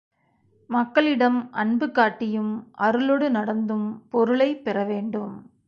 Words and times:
மக்களிடம் 0.69 1.51
அன்பு 1.51 1.91
காட்டியும், 1.91 2.51
அருளொடு 2.77 3.29
நடந்தும் 3.29 3.87
பொருளைப் 4.09 4.63
பெற 4.63 4.83
வேண்டும். 4.83 5.35